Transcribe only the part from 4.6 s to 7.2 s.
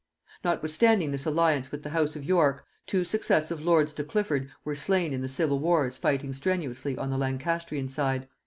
were slain in the civil wars fighting strenuously on the